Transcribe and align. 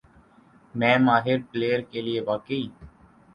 میں 0.75 0.97
ماہر 0.99 1.37
پلئیر 1.51 1.79
کے 1.91 2.01
لیے 2.01 2.21
واقعی 2.21 2.65